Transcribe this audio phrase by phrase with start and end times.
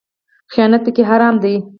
[0.53, 1.55] خیانت پکې حرام دی